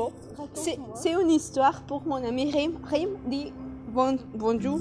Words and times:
Bon, 0.00 0.12
c'est 0.94 1.12
une 1.12 1.28
histoire 1.30 1.82
pour 1.82 2.00
mon 2.06 2.24
ami 2.24 2.50
Rim. 2.50 2.72
Rim 2.90 3.10
dit 3.26 3.52
bon, 3.88 4.16
bonjour. 4.34 4.78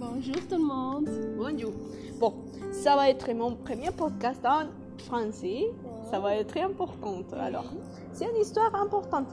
Bonjour 0.00 0.34
tout 0.48 0.56
le 0.56 0.64
monde. 0.64 1.08
Bonjour. 1.38 1.70
Bon, 2.18 2.34
ça 2.72 2.96
va 2.96 3.08
être 3.08 3.32
mon 3.34 3.54
premier 3.54 3.92
podcast 3.92 4.44
en 4.44 4.64
français. 5.04 5.70
Ça 6.10 6.18
va 6.18 6.34
être 6.34 6.56
important. 6.58 7.22
Alors, 7.38 7.66
c'est 8.12 8.24
une 8.24 8.38
histoire 8.38 8.74
importante. 8.74 9.28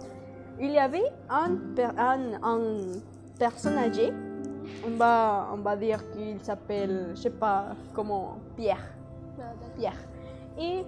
Il 0.61 0.69
y 0.69 0.77
avait 0.77 1.11
un, 1.27 1.57
un, 1.97 2.19
un 2.43 2.61
personne 3.39 3.79
âgée. 3.79 4.13
On 4.85 4.95
va, 4.95 5.49
on 5.51 5.57
va 5.57 5.75
dire 5.75 6.03
qu'il 6.11 6.39
s'appelle, 6.43 7.13
je 7.15 7.21
sais 7.21 7.29
pas 7.31 7.69
comment, 7.95 8.37
Pierre. 8.55 8.93
Ah. 9.39 9.53
Pierre. 9.75 9.97
Et 10.59 10.83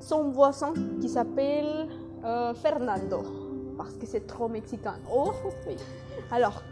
son 0.00 0.30
voisin 0.30 0.72
qui 0.98 1.10
s'appelle 1.10 1.88
euh, 2.24 2.54
Fernando, 2.54 3.22
parce 3.76 3.94
que 3.94 4.06
c'est 4.06 4.26
trop 4.26 4.48
mexicain. 4.48 4.94
Oh 5.12 5.32
oui. 5.66 5.76
Alors, 6.30 6.62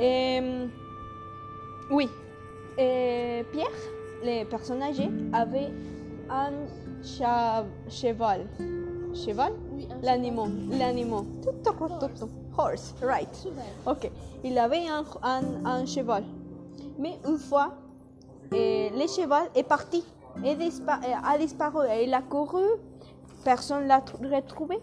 euh, 0.00 0.66
oui, 1.90 2.08
Euh, 2.78 3.42
Pierre, 3.52 3.80
les 4.22 4.44
personnes 4.46 4.80
âgées, 4.82 5.10
avait 5.32 5.70
un 6.30 6.52
cheval. 7.02 8.46
Cheval? 9.12 9.52
Oui, 9.74 9.86
L'animal, 10.02 10.50
l'animal. 10.78 11.24
Horse, 12.56 12.94
right. 13.02 13.46
Ok, 13.86 14.10
il 14.44 14.56
avait 14.58 14.86
un, 14.88 15.04
un- 15.22 15.64
un 15.64 15.84
cheval. 15.84 16.24
Mais 16.98 17.18
une 17.26 17.38
fois, 17.38 17.72
euh, 18.54 18.88
le 18.94 19.06
cheval 19.08 19.48
est 19.54 19.64
parti, 19.66 20.04
et 20.44 20.50
a 20.52 21.38
disparu. 21.38 21.86
Et 21.92 22.04
il 22.04 22.14
a 22.14 22.22
couru, 22.22 22.64
personne 23.44 23.82
ne 23.84 23.88
l'a 23.88 23.98
tr- 24.00 24.34
retrouvé. 24.34 24.78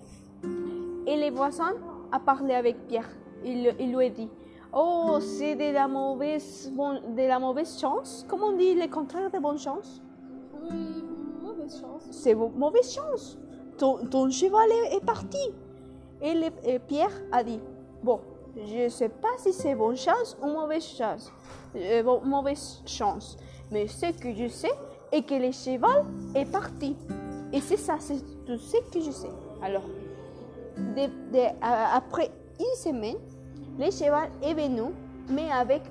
Et 1.07 1.15
les 1.17 1.29
voisins 1.31 1.73
a 2.11 2.19
parlé 2.19 2.53
avec 2.53 2.85
Pierre. 2.87 3.09
Il, 3.43 3.73
il 3.79 3.95
lui 3.95 4.05
a 4.05 4.09
dit 4.09 4.29
Oh, 4.73 5.17
c'est 5.21 5.55
de 5.55 5.73
la 5.73 5.87
mauvaise, 5.87 6.71
bon- 6.75 6.99
de 7.15 7.21
la 7.27 7.39
mauvaise 7.39 7.79
chance. 7.79 8.25
Comment 8.27 8.47
on 8.47 8.57
dit 8.57 8.75
le 8.75 8.87
contraire 8.87 9.31
de 9.31 9.39
bonne 9.39 9.57
chance? 9.57 10.01
Oui, 10.69 11.03
mauvaise 11.41 11.79
chance. 11.79 12.03
c'est 12.11 12.35
mauvaise 12.35 12.93
chance. 12.93 13.37
Ton, 13.77 14.05
ton 14.07 14.29
cheval 14.29 14.69
est, 14.91 14.97
est 14.97 15.05
parti. 15.05 15.37
Et, 16.21 16.33
le- 16.33 16.69
et 16.69 16.79
Pierre 16.79 17.11
a 17.31 17.43
dit, 17.43 17.59
bon, 18.03 18.19
je 18.55 18.83
ne 18.85 18.89
sais 18.89 19.09
pas 19.09 19.29
si 19.37 19.53
c'est 19.53 19.75
bonne 19.75 19.95
chance 19.95 20.35
ou 20.43 20.47
mauvaise 20.47 20.83
chance. 20.83 21.31
Euh, 21.75 22.03
bon, 22.03 22.19
mauvaise 22.25 22.81
chance. 22.85 23.37
Mais 23.71 23.87
ce 23.87 24.07
que 24.19 24.33
je 24.33 24.47
sais 24.49 24.71
est 25.11 25.21
que 25.23 25.35
le 25.35 25.51
cheval 25.51 26.03
est 26.35 26.51
parti. 26.51 26.95
Et 27.53 27.61
c'est 27.61 27.77
ça, 27.77 27.95
c'est 27.99 28.19
tout 28.45 28.57
ce 28.57 28.77
que 28.91 28.99
je 28.99 29.11
sais. 29.11 29.29
Alors, 29.61 29.83
de- 30.95 31.31
de- 31.33 31.47
a- 31.61 31.95
après 31.97 32.29
une 32.59 32.75
semaine, 32.75 33.17
le 33.79 33.91
cheval 33.91 34.29
est 34.41 34.53
venu, 34.53 34.91
mais 35.29 35.51
avec 35.51 35.81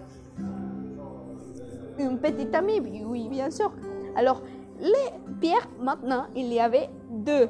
une 1.98 2.18
petite 2.18 2.54
amie, 2.54 2.80
oui, 3.04 3.28
bien 3.28 3.50
sûr. 3.50 3.72
Alors, 4.16 4.42
les 4.80 5.10
Pierre, 5.40 5.68
maintenant, 5.80 6.26
il 6.34 6.52
y 6.52 6.60
avait 6.60 6.88
deux. 7.10 7.48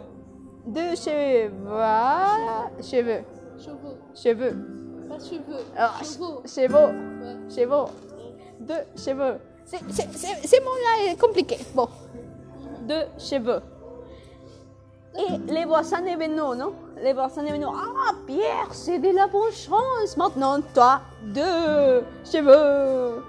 Deux 0.67 0.95
cheveux. 0.97 1.51
Cheveux. 2.83 3.23
Chevaux. 3.59 3.97
Cheveux. 4.15 4.57
Pas 5.09 5.19
cheveux. 5.19 5.65
Ah, 5.77 5.93
Chevaux. 6.03 6.43
Chevaux. 6.45 6.89
Ouais. 7.23 7.37
Chevaux. 7.49 7.87
Deux 8.61 8.75
cheveux. 8.97 9.39
C'est- 9.65 9.81
c'est- 9.91 10.13
c'est- 10.13 10.47
C'est 10.47 10.61
mon 10.61 10.71
là 10.71 11.13
est 11.13 11.21
compliqué. 11.21 11.59
Bon. 11.75 11.89
Deux 12.83 13.05
cheveux. 13.19 13.61
Et 15.17 15.53
les 15.53 15.65
voisins 15.65 16.05
est 16.05 16.17
venu, 16.17 16.37
non? 16.37 16.73
Les 17.03 17.11
est 17.11 17.53
venu. 17.53 17.67
Ah, 17.69 18.13
Pierre, 18.27 18.73
c'est 18.73 18.99
de 18.99 19.15
la 19.15 19.27
bonne 19.27 19.53
chance. 19.53 20.17
Maintenant, 20.17 20.61
toi, 20.73 21.03
deux 21.23 22.03
cheveux. 22.25 23.23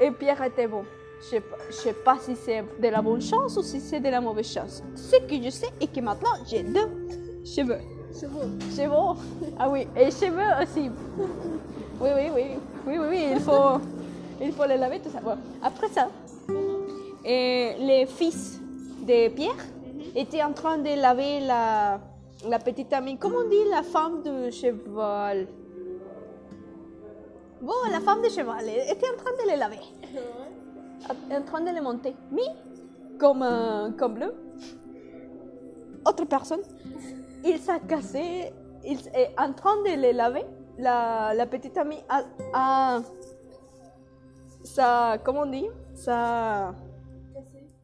Et 0.00 0.10
Pierre 0.10 0.42
était 0.42 0.66
bon. 0.66 0.84
Je 1.30 1.38
je 1.70 1.72
sais 1.72 1.92
pas 1.92 2.18
si 2.20 2.36
c'est 2.36 2.64
de 2.80 2.88
la 2.88 3.00
bonne 3.00 3.22
chance 3.22 3.56
ou 3.56 3.62
si 3.62 3.80
c'est 3.80 4.00
de 4.00 4.08
la 4.08 4.20
mauvaise 4.20 4.52
chance. 4.52 4.82
Ce 4.96 5.16
que 5.16 5.42
je 5.42 5.50
sais 5.50 5.70
est 5.80 5.86
que 5.86 6.00
maintenant, 6.00 6.34
j'ai 6.46 6.62
deux 6.62 6.90
cheveux. 7.44 7.78
Chevaux. 8.12 8.40
Cheveux. 8.76 9.52
Ah 9.58 9.68
oui, 9.70 9.86
et 9.96 10.10
cheveux 10.10 10.62
aussi. 10.62 10.90
Oui, 12.00 12.10
oui, 12.14 12.30
oui. 12.34 12.44
Oui, 12.86 12.98
oui, 12.98 13.06
oui, 13.08 13.26
il 13.32 13.40
faut, 13.40 13.80
il 14.40 14.52
faut 14.52 14.66
les 14.66 14.76
laver, 14.76 15.00
tout 15.00 15.10
ça. 15.10 15.20
Bon, 15.20 15.36
Après 15.62 15.88
ça, 15.88 16.08
et 17.24 17.74
les 17.78 18.06
fils 18.06 18.60
de 19.00 19.28
Pierre 19.28 19.64
étaient 20.14 20.42
en 20.42 20.52
train 20.52 20.76
de 20.76 21.00
laver 21.00 21.40
la, 21.40 21.98
la 22.48 22.58
petite 22.58 22.92
amie. 22.92 23.16
Comment 23.18 23.38
on 23.44 23.48
dit 23.48 23.64
la 23.70 23.82
femme 23.82 24.22
de 24.22 24.50
cheval? 24.50 25.46
Bon, 27.60 27.72
la 27.90 28.00
femme 28.00 28.20
de 28.22 28.28
cheval 28.28 28.64
était 28.68 29.06
en 29.08 29.16
train 29.16 29.32
de 29.42 29.50
les 29.50 29.56
laver, 29.56 29.80
en 31.30 31.42
train 31.42 31.60
de 31.62 31.70
les 31.70 31.80
monter. 31.80 32.14
Mais, 32.30 32.42
comme, 33.18 33.42
euh, 33.42 33.90
comme 33.92 34.14
bleu, 34.14 34.34
autre 36.06 36.24
personne, 36.26 36.60
il 37.44 37.58
s'est 37.58 37.80
cassé, 37.88 38.52
il 38.84 38.98
est 39.14 39.34
en 39.38 39.52
train 39.52 39.76
de 39.82 39.98
les 40.00 40.12
laver. 40.12 40.44
La, 40.76 41.32
la 41.34 41.46
petite 41.46 41.78
amie 41.78 42.02
a, 42.08 42.22
a- 42.52 43.00
ça, 44.64 45.16
comment 45.24 45.42
on 45.42 45.46
dit? 45.46 45.68
Ça, 45.94 46.74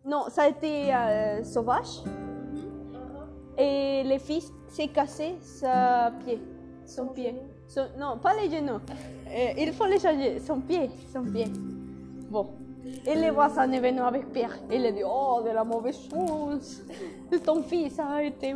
non, 0.04 0.24
ça 0.28 0.42
a 0.42 0.48
été 0.48 0.92
euh, 0.94 1.44
sauvage. 1.44 2.02
Et 3.60 4.02
le 4.04 4.18
fils 4.18 4.50
s'est 4.68 4.88
cassé 4.88 5.34
sa 5.40 6.10
pied, 6.24 6.40
son 6.86 7.06
pied. 7.08 7.34
Son- 7.68 7.88
non, 7.98 8.16
pas 8.18 8.32
les 8.34 8.48
genoux. 8.50 8.80
Euh, 9.28 9.52
il 9.58 9.72
faut 9.72 9.84
les 9.86 9.98
changer, 9.98 10.38
son 10.40 10.60
pied, 10.60 10.90
son 11.12 11.22
pied. 11.24 11.46
Bon. 12.30 12.46
Et 13.06 13.14
les 13.14 13.30
voisins 13.30 13.70
est 13.70 13.78
venu 13.78 14.00
avec 14.00 14.32
Pierre. 14.32 14.56
Il 14.72 14.84
a 14.86 14.90
dit, 14.90 15.02
oh, 15.04 15.40
de 15.44 15.50
la 15.50 15.62
mauvaise 15.62 15.98
chose. 16.10 16.82
Ton 17.44 17.62
fils 17.62 17.98
a 18.00 18.22
été, 18.22 18.52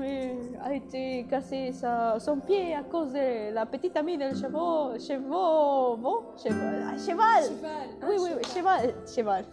a 0.64 0.72
été 0.74 1.24
cassé 1.30 1.72
sa- 1.72 2.18
son 2.18 2.38
pied 2.40 2.74
à 2.74 2.82
cause 2.82 3.12
de 3.12 3.52
la 3.52 3.66
petite 3.66 3.96
amie 3.96 4.16
del 4.18 4.34
cheval. 4.34 4.98
Cheval, 4.98 5.98
bon, 6.00 6.16
cheval. 6.42 6.84
ah, 6.88 6.96
cheval. 6.98 7.44
Cheval. 7.44 7.88
Oui, 8.08 8.16
oui, 8.18 8.30
oui, 8.36 8.42
cheval, 8.54 8.94
cheval. 9.14 9.44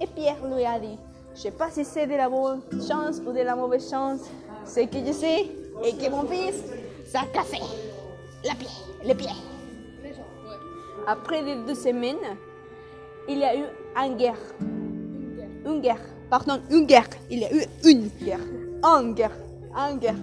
Et 0.00 0.06
Pierre 0.08 0.36
lui 0.46 0.64
a 0.64 0.78
dit, 0.78 0.98
je 1.36 1.42
sais 1.42 1.50
pas 1.50 1.70
si 1.70 1.84
c'est 1.84 2.06
de 2.06 2.14
la 2.14 2.28
bonne 2.28 2.62
chance 2.88 3.20
ou 3.26 3.32
de 3.32 3.40
la 3.40 3.54
mauvaise 3.54 3.88
chance. 3.90 4.20
Ce 4.64 4.80
que 4.80 4.98
je 5.06 5.12
sais 5.12 5.46
est 5.84 6.02
que 6.02 6.10
mon 6.10 6.26
fils 6.26 6.64
s'est 7.04 7.18
cassé 7.32 7.60
la 8.42 8.54
pied, 8.54 8.68
le 9.06 9.14
pied. 9.14 9.28
Après 11.06 11.42
les 11.42 11.56
deux 11.66 11.74
semaines, 11.74 12.16
il 13.28 13.38
y 13.38 13.44
a 13.44 13.54
eu 13.54 13.64
une 13.96 14.16
guerre. 14.16 14.38
Une 15.64 15.80
guerre. 15.80 16.00
Pardon, 16.30 16.58
une 16.70 16.86
guerre. 16.86 17.08
Il 17.30 17.40
y 17.40 17.44
a 17.44 17.52
eu 17.52 17.64
une 17.84 18.08
guerre. 18.22 18.40
Une 18.82 19.14
guerre. 19.14 19.36
Une 19.76 19.98
guerre. 19.98 20.14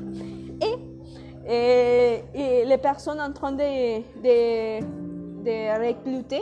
Et, 1.48 2.66
les 2.66 2.78
personnes 2.78 3.22
en 3.22 3.32
train 3.32 3.52
de, 3.52 4.00
de, 4.24 4.80
de 5.44 5.88
recruter, 5.88 6.42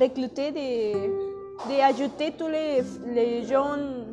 recruter, 0.00 0.52
de, 0.52 1.26
de 1.68 1.80
ajouter 1.82 2.32
tous 2.38 2.48
les, 2.48 2.82
les 3.12 3.44
jeunes 3.46 4.05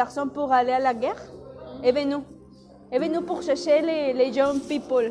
personnes 0.00 0.30
pour 0.30 0.52
aller 0.52 0.72
à 0.72 0.78
la 0.88 0.94
guerre, 0.94 1.22
est 1.82 1.92
venu. 2.00 2.16
Est 2.92 3.00
venu 3.00 3.20
pour 3.22 3.42
chercher 3.42 3.80
les, 3.82 4.12
les 4.12 4.32
jeunes 4.32 4.60
people, 4.60 5.08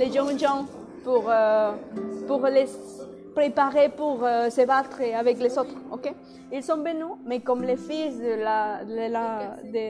les 0.00 0.10
jeunes 0.10 0.38
gens, 0.38 0.64
pour, 1.04 1.24
euh, 1.28 1.72
pour 2.26 2.40
les 2.46 2.66
préparer 3.34 3.88
pour 3.90 4.24
euh, 4.24 4.48
se 4.50 4.62
battre 4.66 4.98
avec 5.22 5.36
les 5.38 5.52
autres. 5.58 5.74
ok? 5.90 6.06
Ils 6.52 6.62
sont 6.62 6.78
venus, 6.78 7.14
mais 7.28 7.40
comme 7.40 7.62
les 7.62 7.76
fils 7.76 8.18
de, 8.18 8.34
la, 8.48 8.84
de, 8.84 9.04
la, 9.16 9.56
de, 9.74 9.86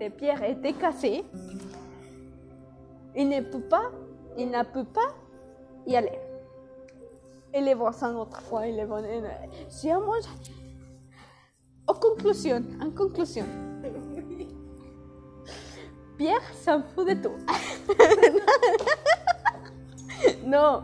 de 0.00 0.08
Pierre 0.18 0.42
étaient 0.44 0.72
cassés, 0.84 1.24
il 3.14 3.28
ne 3.28 3.40
peut 3.40 3.66
pas, 3.74 3.86
il 4.38 4.48
peut 4.72 4.84
pas 4.98 5.10
y 5.86 5.96
aller. 5.96 6.18
Et 7.54 7.60
les 7.60 7.74
voisins, 7.74 8.14
autrefois, 8.16 8.66
ils 8.66 8.76
les 8.76 8.86
venaient. 8.86 9.22
Un 9.90 10.00
bon- 10.00 10.12
En 11.86 11.94
conclusion, 11.94 12.62
en 12.80 12.90
conclusion, 12.90 13.44
Pierre 16.16 16.54
s'en 16.54 16.82
fout 16.82 17.08
de 17.08 17.14
tout. 17.14 17.36
non, 20.46 20.82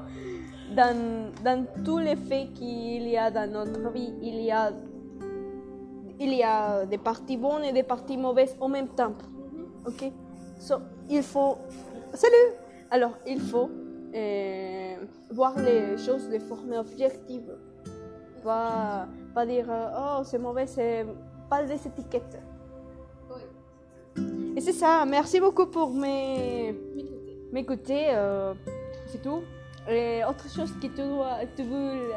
dans, 0.75 1.33
dans 1.45 1.67
tous 1.85 1.99
les 1.99 2.17
faits 2.17 2.53
qu'il 2.55 3.09
y 3.09 3.17
a 3.17 3.31
dans 3.31 3.51
notre 3.51 3.91
vie, 3.93 4.13
il 4.23 4.41
y 4.43 4.51
a, 4.51 4.73
il 6.19 6.35
y 6.35 6.43
a 6.43 6.85
des 6.87 6.99
parties 6.99 7.37
bonnes 7.37 7.65
et 7.65 7.73
des 7.73 7.85
parties 7.85 8.17
mauvaises 8.17 8.57
en 8.61 8.69
même 8.69 8.89
temps. 8.89 9.15
Ok? 9.87 10.11
So, 10.59 10.77
Il 11.09 11.23
faut. 11.23 11.59
Salut 12.15 12.55
Alors, 12.91 13.13
il 13.27 13.41
faut 13.41 13.71
euh, 14.15 14.97
voir 15.31 15.59
les 15.59 15.97
choses 15.99 16.29
de 16.29 16.39
forme 16.39 16.73
objective. 16.73 17.57
Pas, 18.43 19.07
pas 19.35 19.47
dire, 19.47 19.67
oh, 19.71 20.23
c'est 20.25 20.39
mauvais, 20.39 20.67
c'est 20.67 21.05
pas 21.51 21.63
des 21.65 21.75
étiquettes. 21.75 22.39
Oui. 23.31 24.23
Et 24.57 24.61
c'est 24.61 24.73
ça. 24.73 25.05
Merci 25.07 25.41
beaucoup 25.41 25.67
pour 25.67 25.91
mes 25.91 26.75
M'écouter. 27.53 28.09
euh, 28.11 28.55
c'est 29.07 29.23
tout. 29.23 29.43
Et 29.89 30.21
autre 30.29 30.47
chose 30.51 30.71
que 30.75 30.81
tu, 30.81 30.89
dois, 30.89 31.39
tu 31.57 31.63
veux 31.63 32.13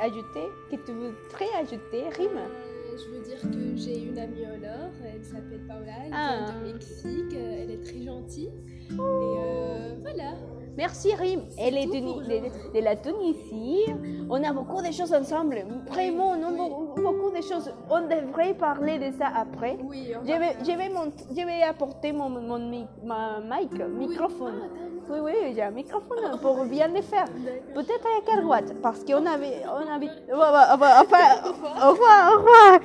ajouter, 0.00 0.46
que 0.70 0.76
tu 0.76 0.92
voudrais 0.92 1.50
ajouter, 1.60 2.04
Rime? 2.16 2.38
Euh, 2.38 2.96
je 2.96 3.10
veux 3.10 3.24
dire 3.24 3.40
que 3.40 3.76
j'ai 3.76 4.04
une 4.04 4.16
amie 4.16 4.42
au 4.44 4.58
nord, 4.60 4.92
elle 5.04 5.24
s'appelle 5.24 5.66
Paola, 5.66 5.92
elle 6.04 6.12
Ah. 6.14 6.44
vient 6.46 6.60
de 6.60 6.72
Mexique, 6.72 7.34
euh, 7.34 7.58
elle 7.62 7.70
est 7.72 7.82
très 7.84 8.00
gentille. 8.00 8.52
Et 8.92 8.94
euh, 9.00 9.94
voilà. 10.02 10.34
Merci 10.76 11.14
Rim. 11.14 11.40
Elle 11.58 11.76
est 11.78 11.86
de, 11.86 12.80
la 12.84 12.96
Tunisie. 12.96 13.86
On 14.28 14.42
a 14.44 14.52
beaucoup 14.52 14.82
de 14.82 14.92
choses 14.92 15.12
ensemble. 15.14 15.64
Vraiment, 15.88 16.30
on 16.30 16.42
a 16.42 16.50
Oui. 16.52 17.02
beaucoup, 17.02 17.30
de 17.30 17.42
choses. 17.42 17.72
On 17.90 18.02
devrait 18.02 18.54
parler 18.54 18.98
de 18.98 19.16
ça 19.16 19.28
après. 19.34 19.78
Oui, 19.82 20.12
Je 20.24 20.32
va 20.32 20.38
vais, 20.38 20.56
je 20.60 20.72
vais, 20.76 20.88
mont- 20.90 21.12
je 21.30 21.46
vais 21.46 21.62
apporter 21.62 22.12
mon, 22.12 22.28
mon 22.28 22.58
mi- 22.58 22.86
ma 23.04 23.40
mic, 23.40 23.70
Oui. 23.72 24.08
microphone. 24.08 24.54
Ah. 24.64 24.82
Oui, 25.08 25.18
oui, 25.24 25.52
j'ai 25.54 25.62
un 25.62 25.70
microphone 25.70 26.36
pour 26.42 26.64
bien 26.64 26.88
le 26.88 27.00
faire. 27.00 27.26
Peut-être 27.74 28.06
à 28.06 28.44
watts 28.44 28.74
Parce 28.82 29.04
qu'on 29.04 29.24
avait. 29.24 29.62
On 29.64 29.94
avait 29.94 30.10
enfin, 30.34 31.02
enfin, 31.02 31.86
au 31.86 31.90
revoir, 31.92 32.32
au 32.32 32.38
revoir. 32.38 32.80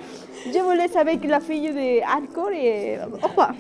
Je 0.45 0.59
vous 0.59 0.71
laisse 0.71 0.95
avec 0.95 1.23
la 1.25 1.39
fille 1.39 1.69
de 1.69 2.01
Alcool 2.17 2.53
et 2.53 2.99
au 2.99 3.27
revoir. 3.27 3.51